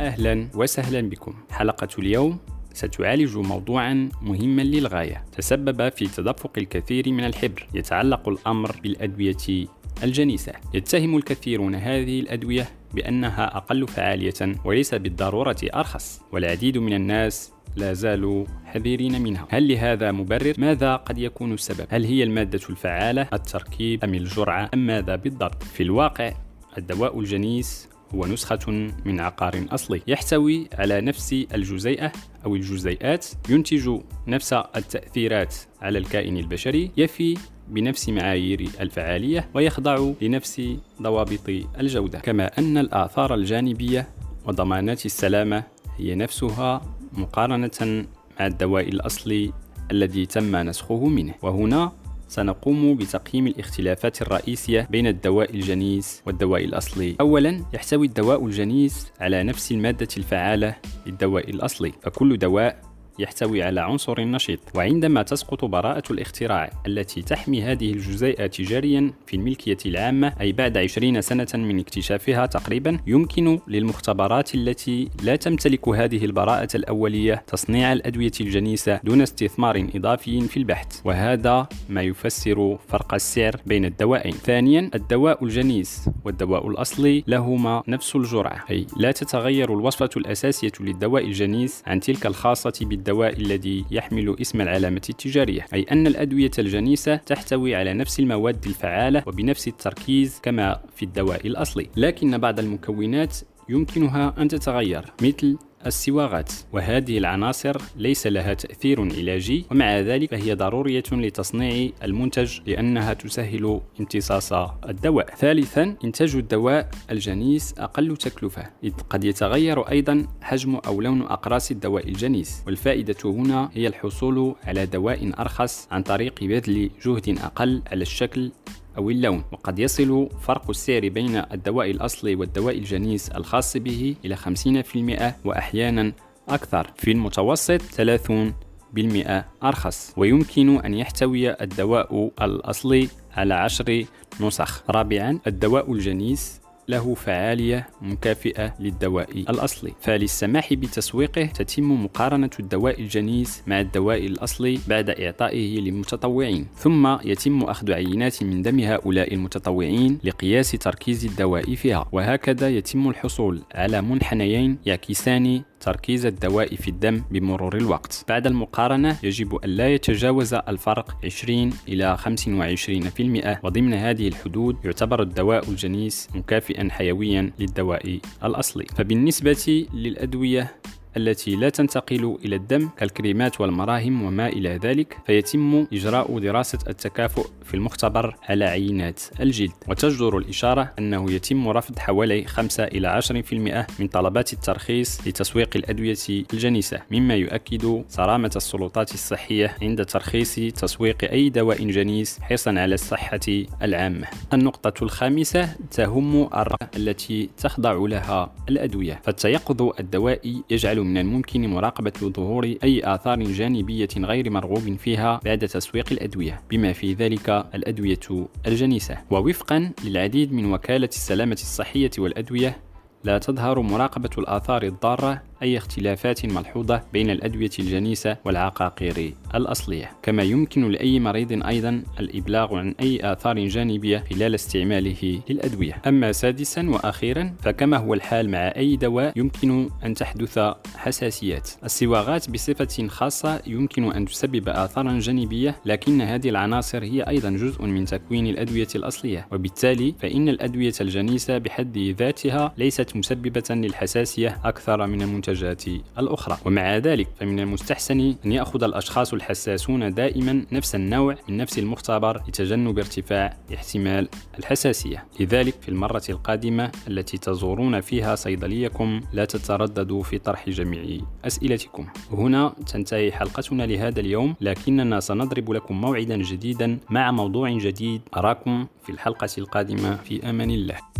[0.00, 2.38] أهلا وسهلا بكم حلقة اليوم
[2.72, 9.66] ستعالج موضوعا مهما للغاية تسبب في تدفق الكثير من الحبر يتعلق الأمر بالأدوية
[10.02, 17.92] الجنيسة يتهم الكثيرون هذه الأدوية بأنها أقل فعالية وليس بالضرورة أرخص والعديد من الناس لا
[17.92, 24.04] زالوا حذرين منها هل لهذا مبرر؟ ماذا قد يكون السبب؟ هل هي المادة الفعالة؟ التركيب؟
[24.04, 26.32] أم الجرعة؟ أم ماذا بالضبط؟ في الواقع
[26.78, 30.02] الدواء الجنيس هو نسخة من عقار أصلي.
[30.06, 32.12] يحتوي على نفس الجزيئة
[32.44, 37.38] أو الجزيئات ينتج نفس التأثيرات على الكائن البشري يفي
[37.68, 40.62] بنفس معايير الفعالية ويخضع لنفس
[41.02, 41.48] ضوابط
[41.80, 42.18] الجودة.
[42.18, 44.08] كما أن الآثار الجانبية
[44.46, 45.64] وضمانات السلامة
[45.98, 48.06] هي نفسها مقارنة
[48.40, 49.52] مع الدواء الأصلي
[49.90, 51.34] الذي تم نسخه منه.
[51.42, 51.92] وهنا
[52.28, 57.16] سنقوم بتقييم الاختلافات الرئيسية بين الدواء الجنيس والدواء الأصلي.
[57.20, 62.80] أولاً يحتوي الدواء الجنيس على نفس المادة الفعالة للدواء الأصلي، فكل دواء
[63.18, 69.76] يحتوي على عنصر نشيط وعندما تسقط براءة الاختراع التي تحمي هذه الجزيئة تجاريا في الملكية
[69.86, 76.68] العامة أي بعد 20 سنة من اكتشافها تقريبا يمكن للمختبرات التي لا تمتلك هذه البراءة
[76.74, 83.84] الأولية تصنيع الأدوية الجنيسة دون استثمار إضافي في البحث وهذا ما يفسر فرق السعر بين
[83.84, 84.32] الدوائين.
[84.32, 91.82] ثانيا الدواء الجنيس والدواء الأصلي لهما نفس الجرعة أي لا تتغير الوصفة الأساسية للدواء الجنيس
[91.86, 97.74] عن تلك الخاصة بالدواء الدواء الذي يحمل اسم العلامة التجارية أي أن الأدوية الجنيسة تحتوي
[97.74, 101.86] على نفس المواد الفعالة وبنفس التركيز كما في الدواء الأصلي.
[101.96, 103.36] لكن بعض المكونات
[103.68, 111.02] يمكنها أن تتغير مثل السواغات وهذه العناصر ليس لها تأثير علاجي ومع ذلك فهي ضرورية
[111.12, 114.52] لتصنيع المنتج لأنها تسهل امتصاص
[114.88, 115.34] الدواء.
[115.34, 122.08] ثالثا إنتاج الدواء الجنيس أقل تكلفة إذ قد يتغير أيضا حجم أو لون أقراص الدواء
[122.08, 122.62] الجنيس.
[122.66, 128.50] والفائدة هنا هي الحصول على دواء أرخص عن طريق بذل جهد أقل على الشكل
[128.96, 129.44] أو اللون.
[129.52, 136.12] وقد يصل فرق السعر بين الدواء الأصلي والدواء الجنيس الخاص به إلى 50% وأحيانا
[136.48, 136.90] أكثر.
[136.96, 138.54] في المتوسط 30
[138.92, 140.14] بالمئة أرخص.
[140.16, 144.04] ويمكن أن يحتوي الدواء الأصلي على عشر
[144.40, 144.82] نسخ.
[144.90, 149.92] رابعا الدواء الجنيس له فعالية مكافئة للدواء الأصلي.
[150.00, 156.66] فللسماح بتسويقه تتم مقارنة الدواء الجنيس مع الدواء الأصلي بعد إعطائه للمتطوعين.
[156.76, 162.08] ثم يتم أخذ عينات من دم هؤلاء المتطوعين لقياس تركيز الدواء فيها.
[162.12, 168.24] وهكذا يتم الحصول على منحنيين يعكسان تركيز الدواء في الدم بمرور الوقت.
[168.28, 175.68] بعد المقارنة يجب أن لا يتجاوز الفرق 20 إلى 25% وضمن هذه الحدود يعتبر الدواء
[175.68, 178.86] الجنيس مكافئا حيويا للدواء الأصلي.
[178.96, 180.76] فبالنسبة للأدوية
[181.16, 187.74] التي لا تنتقل إلى الدم كالكريمات والمراهم وما إلى ذلك فيتم إجراء دراسة التكافؤ في
[187.74, 189.70] المختبر على عينات الجلد.
[189.88, 196.16] وتجدر الإشارة أنه يتم رفض حوالي 5 إلى 10% من طلبات الترخيص لتسويق الأدوية
[196.52, 203.40] الجنيسة مما يؤكد صرامة السلطات الصحية عند ترخيص تسويق أي دواء جنيس حرصا على الصحة
[203.82, 204.26] العامة.
[204.52, 209.20] النقطة الخامسة تهم الرأى التي تخضع لها الأدوية.
[209.24, 216.12] فالتيقظ الدوائي يجعل من الممكن مراقبة ظهور أي آثار جانبية غير مرغوب فيها بعد تسويق
[216.12, 218.20] الأدوية بما في ذلك الأدوية
[218.66, 219.18] الجنيسة.
[219.30, 222.76] ووفقا للعديد من وكالة السلامة الصحية والأدوية
[223.24, 230.10] لا تظهر مراقبة الآثار الضارة أي اختلافات ملحوظة بين الأدوية الجنيسة والعقاقير الأصلية.
[230.22, 236.02] كما يمكن لأي مريض أيضا الإبلاغ عن أي آثار جانبية خلال استعماله للأدوية.
[236.06, 240.58] أما سادسا وأخيرا فكما هو الحال مع أي دواء يمكن أن تحدث
[240.96, 241.70] حساسيات.
[241.84, 248.04] الصواغات بصفة خاصة يمكن أن تسبب آثارا جانبية لكن هذه العناصر هي أيضا جزء من
[248.04, 249.48] تكوين الأدوية الأصلية.
[249.52, 255.84] وبالتالي فإن الأدوية الجنيسة بحد ذاتها ليست مسببة للحساسية أكثر من المنتجات المنتجات
[256.18, 256.58] الأخرى.
[256.64, 262.98] ومع ذلك فمن المستحسن أن يأخذ الأشخاص الحساسون دائما نفس النوع من نفس المختبر لتجنب
[262.98, 264.28] ارتفاع احتمال
[264.58, 265.24] الحساسية.
[265.40, 272.06] لذلك في المرة القادمة التي تزورون فيها صيدليكم لا تترددوا في طرح جميع أسئلتكم.
[272.30, 279.12] هنا تنتهي حلقتنا لهذا اليوم لكننا سنضرب لكم موعدا جديدا مع موضوع جديد أراكم في
[279.12, 280.16] الحلقة القادمة.
[280.16, 281.15] في أمان الله.